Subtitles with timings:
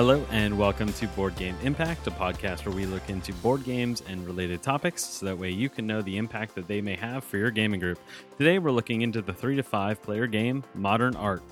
[0.00, 4.02] Hello, and welcome to Board Game Impact, a podcast where we look into board games
[4.08, 7.22] and related topics so that way you can know the impact that they may have
[7.22, 7.98] for your gaming group.
[8.38, 11.42] Today, we're looking into the three to five player game Modern Art.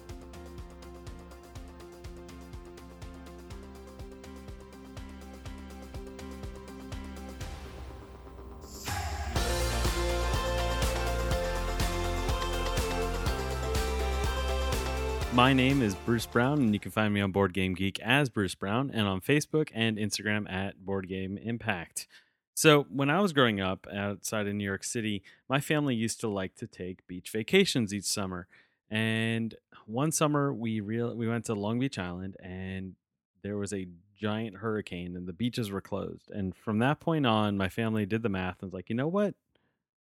[15.38, 18.28] My name is Bruce Brown, and you can find me on Board Game Geek as
[18.28, 22.08] Bruce Brown and on Facebook and Instagram at Board Game Impact.
[22.54, 26.28] So, when I was growing up outside of New York City, my family used to
[26.28, 28.48] like to take beach vacations each summer.
[28.90, 29.54] And
[29.86, 32.96] one summer, we real we went to Long Beach Island, and
[33.44, 33.86] there was a
[34.20, 36.28] giant hurricane, and the beaches were closed.
[36.32, 39.06] And from that point on, my family did the math and was like, you know
[39.06, 39.36] what?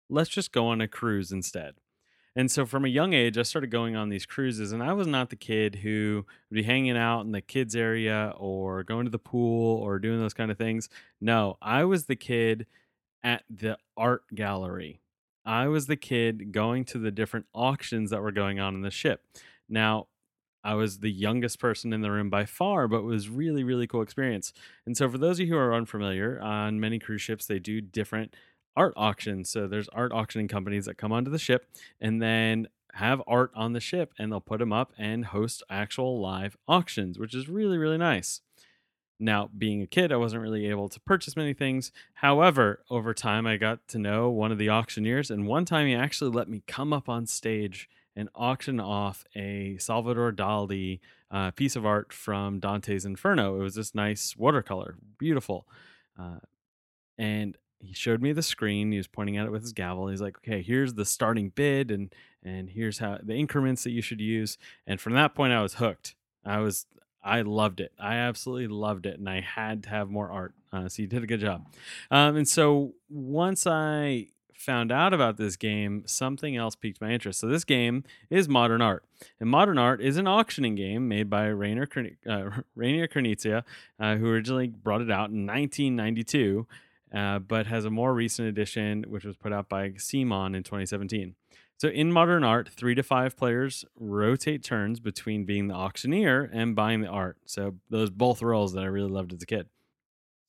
[0.10, 1.74] Let's just go on a cruise instead.
[2.38, 5.08] And so from a young age, I started going on these cruises, and I was
[5.08, 9.12] not the kid who would be hanging out in the kids' area or going to
[9.12, 10.88] the pool or doing those kind of things.
[11.20, 12.68] No, I was the kid
[13.24, 15.02] at the art gallery.
[15.46, 18.92] I was the kid going to the different auctions that were going on in the
[18.92, 19.24] ship.
[19.68, 20.06] Now,
[20.64, 23.88] I was the youngest person in the room by far, but it was really, really
[23.88, 24.54] cool experience.
[24.86, 27.82] And so, for those of you who are unfamiliar, on many cruise ships, they do
[27.82, 28.36] different
[28.78, 29.50] art auctions.
[29.50, 31.68] So there's art auctioning companies that come onto the ship
[32.00, 36.22] and then have art on the ship and they'll put them up and host actual
[36.22, 38.42] live auctions, which is really, really nice.
[39.20, 41.92] Now, being a kid, I wasn't really able to purchase many things.
[42.14, 45.96] However, over time, I got to know one of the auctioneers, and one time he
[45.96, 51.00] actually let me come up on stage and auction off a Salvador Dali
[51.32, 53.56] uh, piece of art from Dante's Inferno.
[53.56, 55.68] It was this nice watercolor, beautiful.
[56.20, 56.40] Uh,
[57.18, 58.92] and he showed me the screen.
[58.92, 60.08] He was pointing at it with his gavel.
[60.08, 64.02] He's like, "Okay, here's the starting bid, and and here's how the increments that you
[64.02, 66.16] should use." And from that point, I was hooked.
[66.46, 66.86] I was,
[67.24, 67.92] I loved it.
[68.00, 70.54] I absolutely loved it, and I had to have more art.
[70.72, 71.68] Uh, so you did a good job.
[72.10, 77.40] Um, and so once I found out about this game, something else piqued my interest.
[77.40, 79.06] So this game is Modern Art,
[79.40, 83.64] and Modern Art is an auctioning game made by Reiner uh, Rainier Knizia,
[84.00, 86.66] uh, who originally brought it out in 1992
[87.14, 91.36] uh, but has a more recent edition, which was put out by CMON in 2017.
[91.80, 96.76] So, in modern art, three to five players rotate turns between being the auctioneer and
[96.76, 97.38] buying the art.
[97.46, 99.68] So, those both roles that I really loved as a kid.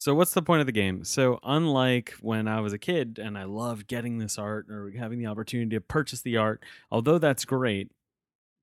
[0.01, 1.05] So, what's the point of the game?
[1.05, 5.19] So, unlike when I was a kid and I loved getting this art or having
[5.19, 7.91] the opportunity to purchase the art, although that's great,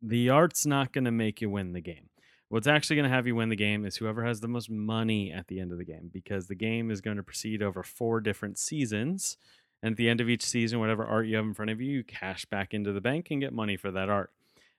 [0.02, 2.10] the art's not going to make you win the game.
[2.50, 5.32] What's actually going to have you win the game is whoever has the most money
[5.32, 8.22] at the end of the game because the game is going to proceed over four
[8.22, 9.38] different seasons.
[9.82, 11.92] And at the end of each season, whatever art you have in front of you,
[11.92, 14.32] you cash back into the bank and get money for that art.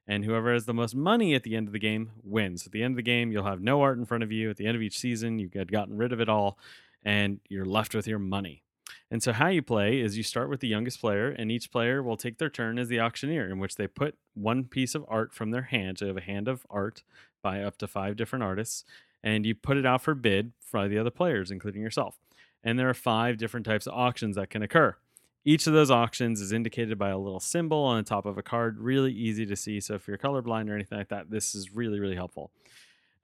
[0.06, 2.64] And whoever has the most money at the end of the game wins.
[2.66, 4.48] At the end of the game, you'll have no art in front of you.
[4.48, 6.58] At the end of each season, you've gotten rid of it all
[7.04, 8.62] and you're left with your money.
[9.10, 12.02] And so, how you play is you start with the youngest player, and each player
[12.02, 15.32] will take their turn as the auctioneer, in which they put one piece of art
[15.32, 15.98] from their hand.
[15.98, 17.02] So, they have a hand of art
[17.42, 18.84] by up to five different artists,
[19.22, 22.18] and you put it out for bid by the other players, including yourself.
[22.64, 24.96] And there are five different types of auctions that can occur.
[25.44, 28.42] Each of those auctions is indicated by a little symbol on the top of a
[28.42, 29.78] card, really easy to see.
[29.78, 32.50] So if you're colorblind or anything like that, this is really, really helpful.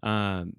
[0.05, 0.55] Um,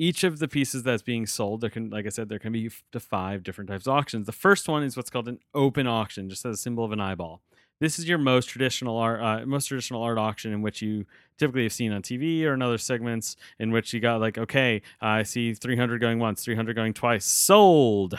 [0.00, 2.70] each of the pieces that's being sold, there can, like I said, there can be
[2.92, 4.26] to five different types of auctions.
[4.26, 7.00] The first one is what's called an open auction, just as a symbol of an
[7.00, 7.42] eyeball
[7.80, 11.06] this is your most traditional art, uh, most traditional art auction in which you
[11.38, 14.82] typically have seen on TV or in other segments in which you got like, okay,
[15.02, 18.14] uh, I see 300 going once, 300 going twice, sold.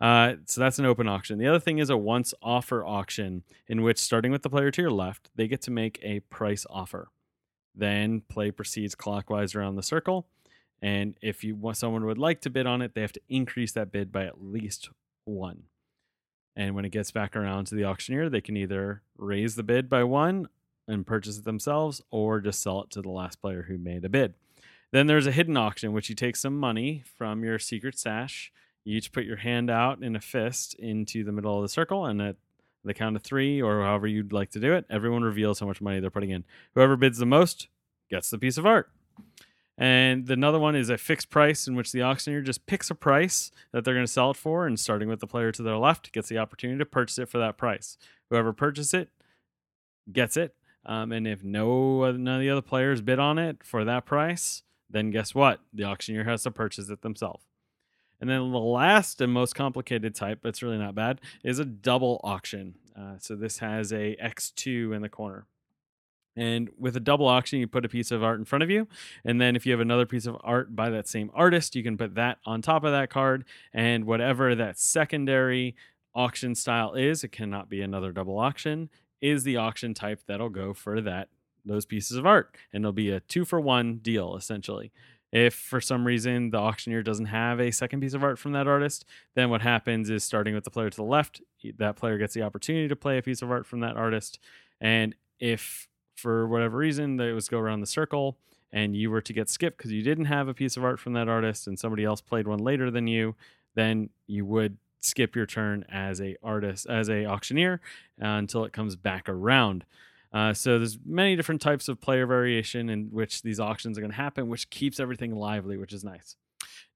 [0.00, 1.38] Uh, so that's an open auction.
[1.38, 4.82] The other thing is a once offer auction in which, starting with the player to
[4.82, 7.08] your left, they get to make a price offer.
[7.74, 10.26] Then play proceeds clockwise around the circle.
[10.82, 13.72] And if you want someone would like to bid on it, they have to increase
[13.72, 14.90] that bid by at least
[15.24, 15.64] one.
[16.56, 19.88] And when it gets back around to the auctioneer, they can either raise the bid
[19.88, 20.48] by one
[20.86, 24.08] and purchase it themselves or just sell it to the last player who made a
[24.08, 24.34] bid.
[24.92, 28.52] Then there's a hidden auction, which you take some money from your secret stash.
[28.84, 32.04] You each put your hand out in a fist into the middle of the circle,
[32.04, 32.36] and at
[32.84, 35.80] the count of three, or however you'd like to do it, everyone reveals how much
[35.80, 36.44] money they're putting in.
[36.74, 37.68] Whoever bids the most
[38.10, 38.90] gets the piece of art.
[39.76, 43.50] And another one is a fixed price in which the auctioneer just picks a price
[43.72, 46.12] that they're going to sell it for, and starting with the player to their left
[46.12, 47.96] gets the opportunity to purchase it for that price.
[48.30, 49.08] Whoever purchases it
[50.12, 50.54] gets it.
[50.86, 54.62] Um, and if no none of the other players bid on it for that price,
[54.88, 55.60] then guess what?
[55.72, 57.44] The auctioneer has to purchase it themselves.
[58.20, 61.64] And then the last and most complicated type, but it's really not bad, is a
[61.64, 62.76] double auction.
[62.96, 65.46] Uh, so this has a X2 in the corner.
[66.36, 68.88] And with a double auction, you put a piece of art in front of you.
[69.24, 71.96] And then if you have another piece of art by that same artist, you can
[71.96, 73.44] put that on top of that card.
[73.72, 75.76] And whatever that secondary
[76.14, 78.90] auction style is, it cannot be another double auction,
[79.20, 81.28] is the auction type that'll go for that
[81.64, 82.54] those pieces of art.
[82.72, 84.92] And it'll be a two for one deal, essentially.
[85.32, 88.68] If for some reason the auctioneer doesn't have a second piece of art from that
[88.68, 89.04] artist,
[89.34, 91.40] then what happens is starting with the player to the left,
[91.78, 94.38] that player gets the opportunity to play a piece of art from that artist.
[94.80, 95.88] And if
[96.24, 98.38] for whatever reason they was go around the circle
[98.72, 101.12] and you were to get skipped because you didn't have a piece of art from
[101.12, 103.34] that artist and somebody else played one later than you,
[103.74, 107.78] then you would skip your turn as a artist as a auctioneer
[108.22, 109.84] uh, until it comes back around.
[110.32, 114.10] Uh, so there's many different types of player variation in which these auctions are going
[114.10, 116.36] to happen, which keeps everything lively, which is nice.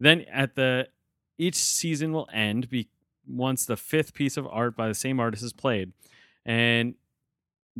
[0.00, 0.88] Then at the
[1.36, 2.88] each season will end be
[3.28, 5.92] once the fifth piece of art by the same artist is played,
[6.46, 6.94] and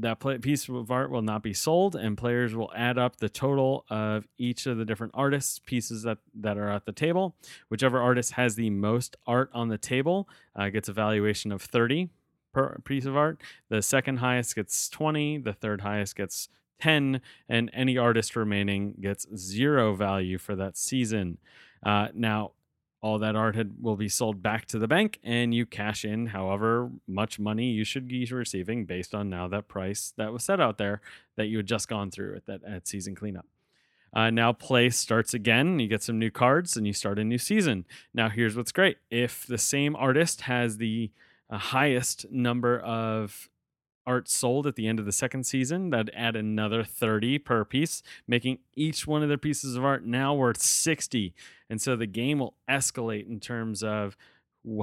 [0.00, 3.28] that play, piece of art will not be sold, and players will add up the
[3.28, 7.36] total of each of the different artists' pieces that, that are at the table.
[7.68, 12.10] Whichever artist has the most art on the table uh, gets a valuation of 30
[12.52, 13.40] per piece of art.
[13.68, 16.48] The second highest gets 20, the third highest gets
[16.80, 21.38] 10, and any artist remaining gets zero value for that season.
[21.84, 22.52] Uh, now,
[23.00, 26.26] all that art had, will be sold back to the bank, and you cash in
[26.28, 30.60] however much money you should be receiving based on now that price that was set
[30.60, 31.00] out there
[31.36, 33.46] that you had just gone through at that at season cleanup.
[34.12, 35.78] Uh, now play starts again.
[35.78, 37.84] You get some new cards, and you start a new season.
[38.12, 41.10] Now here's what's great: if the same artist has the
[41.50, 43.48] uh, highest number of
[44.08, 45.90] art sold at the end of the second season.
[45.90, 50.34] That'd add another 30 per piece, making each one of their pieces of art now
[50.34, 51.34] worth 60.
[51.68, 54.16] And so the game will escalate in terms of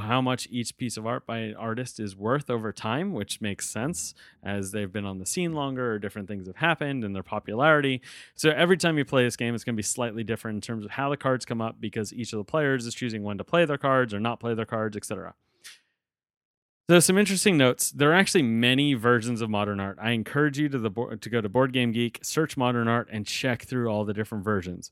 [0.01, 3.69] how much each piece of art by an artist is worth over time, which makes
[3.69, 4.13] sense
[4.43, 8.01] as they've been on the scene longer or different things have happened and their popularity.
[8.35, 10.85] So every time you play this game, it's going to be slightly different in terms
[10.85, 13.43] of how the cards come up because each of the players is choosing when to
[13.43, 15.33] play their cards or not play their cards, etc.
[16.87, 17.89] So some interesting notes.
[17.89, 19.97] There are actually many versions of modern art.
[19.99, 23.07] I encourage you to the bo- to go to Board Game Geek, search modern art,
[23.11, 24.91] and check through all the different versions.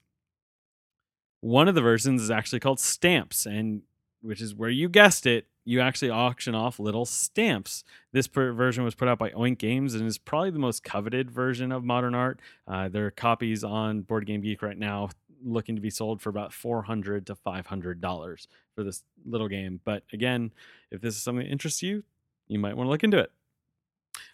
[1.41, 3.83] One of the versions is actually called stamps, and
[4.21, 7.83] which is where you guessed it, you actually auction off little stamps.
[8.11, 11.29] This per- version was put out by Oink Games and is probably the most coveted
[11.29, 12.39] version of modern art.
[12.67, 15.09] Uh, there are copies on Board Game Geek right now
[15.43, 20.03] looking to be sold for about 400 to 500 dollars for this little game but
[20.11, 20.51] again
[20.91, 22.03] if this is something that interests you
[22.47, 23.31] you might want to look into it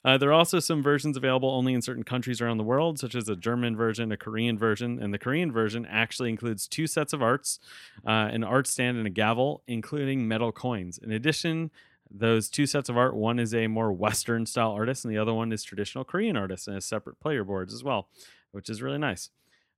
[0.03, 3.15] uh, there are also some versions available only in certain countries around the world, such
[3.15, 7.13] as a German version, a Korean version, and the Korean version actually includes two sets
[7.13, 7.59] of arts,
[8.05, 10.97] uh, an art stand, and a gavel, including metal coins.
[10.97, 11.71] In addition,
[12.09, 15.33] those two sets of art, one is a more Western style artist, and the other
[15.33, 18.07] one is traditional Korean artist, and has separate player boards as well,
[18.51, 19.29] which is really nice.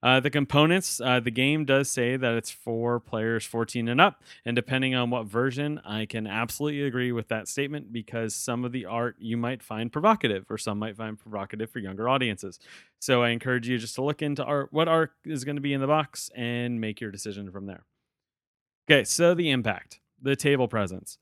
[0.04, 4.24] Uh, the components, uh, the game does say that it's for players 14 and up.
[4.46, 8.72] And depending on what version, I can absolutely agree with that statement because some of
[8.72, 12.60] the art you might find provocative, or some might find provocative for younger audiences.
[13.00, 15.74] So I encourage you just to look into art, what art is going to be
[15.74, 17.84] in the box, and make your decision from there.
[18.90, 21.20] Okay, so the impact, the table presence.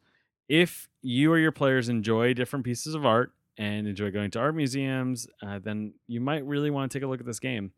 [0.48, 4.56] If you or your players enjoy different pieces of art and enjoy going to art
[4.56, 7.74] museums, uh, then you might really want to take a look at this game.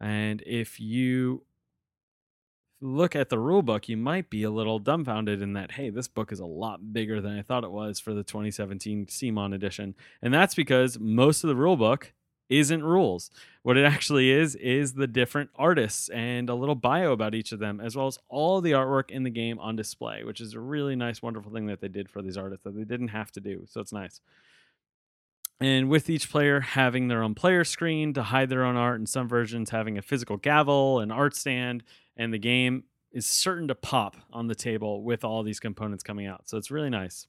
[0.00, 1.42] And if you
[2.80, 6.08] look at the rule book, you might be a little dumbfounded in that, hey, this
[6.08, 9.94] book is a lot bigger than I thought it was for the 2017 CMON edition.
[10.22, 12.14] And that's because most of the rule book
[12.48, 13.30] isn't rules.
[13.62, 17.60] What it actually is, is the different artists and a little bio about each of
[17.60, 20.60] them, as well as all the artwork in the game on display, which is a
[20.60, 23.40] really nice, wonderful thing that they did for these artists that they didn't have to
[23.40, 23.66] do.
[23.68, 24.20] So it's nice.
[25.60, 29.08] And with each player having their own player screen to hide their own art, and
[29.08, 31.82] some versions having a physical gavel, an art stand,
[32.16, 36.26] and the game is certain to pop on the table with all these components coming
[36.26, 36.48] out.
[36.48, 37.26] So it's really nice.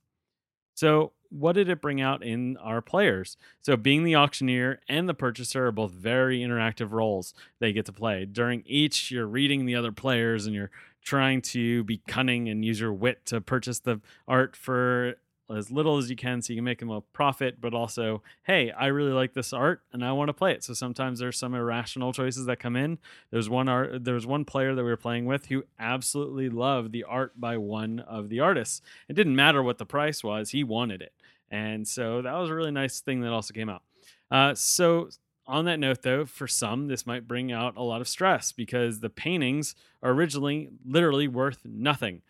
[0.73, 3.37] So, what did it bring out in our players?
[3.61, 7.93] So, being the auctioneer and the purchaser are both very interactive roles they get to
[7.93, 8.25] play.
[8.25, 10.71] During each, you're reading the other players and you're
[11.03, 15.15] trying to be cunning and use your wit to purchase the art for
[15.55, 18.71] as little as you can so you can make them a profit but also hey
[18.71, 20.63] i really like this art and i want to play it.
[20.63, 22.97] So sometimes there's some irrational choices that come in.
[23.31, 27.03] There's one art there's one player that we were playing with who absolutely loved the
[27.03, 28.81] art by one of the artists.
[29.09, 31.13] It didn't matter what the price was he wanted it.
[31.49, 33.83] And so that was a really nice thing that also came out.
[34.29, 35.09] Uh, so
[35.47, 38.99] on that note though for some this might bring out a lot of stress because
[38.99, 42.21] the paintings are originally literally worth nothing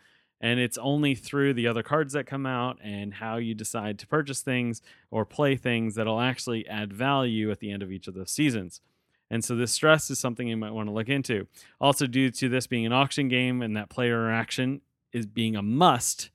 [0.44, 4.08] And it's only through the other cards that come out and how you decide to
[4.08, 4.82] purchase things
[5.12, 8.82] or play things that'll actually add value at the end of each of those seasons.
[9.30, 11.48] And so this stress is something you might want to look into.
[11.80, 14.82] Also, due to this being an auction game and that player interaction
[15.14, 16.32] is being a must,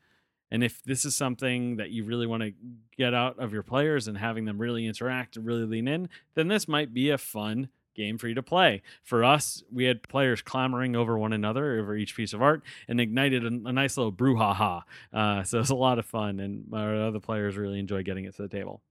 [0.51, 2.53] and if this is something that you really want to
[2.97, 6.49] get out of your players and having them really interact and really lean in, then
[6.49, 8.83] this might be a fun game for you to play.
[9.03, 13.01] For us, we had players clamoring over one another over each piece of art and
[13.01, 14.83] ignited a, a nice little brouhaha.
[15.13, 18.25] Uh, so it was a lot of fun, and our other players really enjoy getting
[18.25, 18.83] it to the table.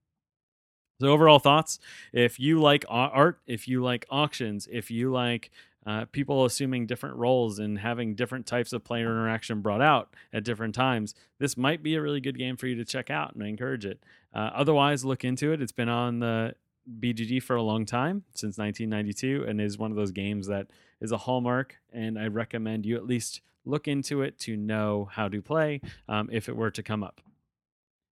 [1.00, 1.78] So, overall thoughts
[2.12, 5.50] if you like art, if you like auctions, if you like
[5.86, 10.42] uh, people assuming different roles and having different types of player interaction brought out at
[10.42, 13.44] different times, this might be a really good game for you to check out, and
[13.44, 14.02] I encourage it.
[14.34, 15.62] Uh, otherwise, look into it.
[15.62, 16.54] It's been on the
[17.00, 20.68] BGG for a long time, since 1992, and is one of those games that
[21.00, 21.76] is a hallmark.
[21.92, 26.28] And I recommend you at least look into it to know how to play um,
[26.32, 27.20] if it were to come up.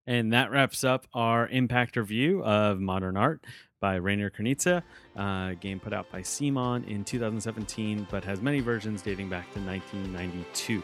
[0.06, 3.44] And that wraps up our impact review of Modern Art
[3.80, 4.82] by Reiner Knizia,
[5.16, 9.60] uh, game put out by CMON in 2017, but has many versions dating back to
[9.60, 10.82] 1992.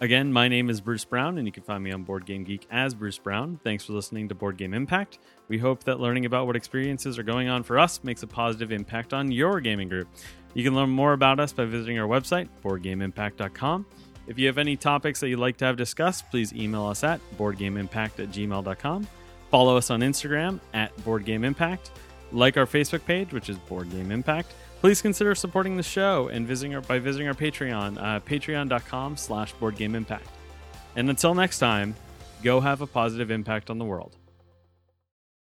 [0.00, 2.68] Again, my name is Bruce Brown, and you can find me on Board Game Geek
[2.70, 3.58] as Bruce Brown.
[3.64, 5.18] Thanks for listening to Board Game Impact.
[5.48, 8.70] We hope that learning about what experiences are going on for us makes a positive
[8.70, 10.06] impact on your gaming group.
[10.54, 13.86] You can learn more about us by visiting our website, boardgameimpact.com.
[14.28, 17.20] If you have any topics that you'd like to have discussed, please email us at
[17.36, 19.08] boardgameimpact at gmail.com.
[19.50, 21.90] Follow us on Instagram at boardgameimpact.
[22.30, 26.46] Like our Facebook page, which is Board Game Impact Please consider supporting the show and
[26.46, 30.28] visiting our, by visiting our Patreon, uh, patreon.com slash boardgameimpact.
[30.94, 31.96] And until next time,
[32.44, 34.17] go have a positive impact on the world.